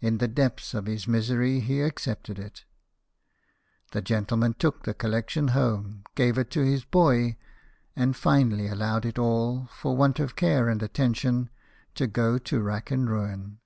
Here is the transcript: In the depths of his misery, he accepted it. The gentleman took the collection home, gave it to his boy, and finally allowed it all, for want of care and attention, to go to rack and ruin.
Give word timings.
In 0.00 0.18
the 0.18 0.26
depths 0.26 0.74
of 0.74 0.86
his 0.86 1.06
misery, 1.06 1.60
he 1.60 1.80
accepted 1.80 2.40
it. 2.40 2.64
The 3.92 4.02
gentleman 4.02 4.54
took 4.54 4.82
the 4.82 4.94
collection 4.94 5.46
home, 5.54 6.02
gave 6.16 6.38
it 6.38 6.50
to 6.50 6.64
his 6.64 6.84
boy, 6.84 7.36
and 7.94 8.16
finally 8.16 8.66
allowed 8.66 9.06
it 9.06 9.16
all, 9.16 9.66
for 9.66 9.96
want 9.96 10.18
of 10.18 10.34
care 10.34 10.68
and 10.68 10.82
attention, 10.82 11.50
to 11.94 12.08
go 12.08 12.36
to 12.38 12.60
rack 12.60 12.90
and 12.90 13.08
ruin. 13.08 13.60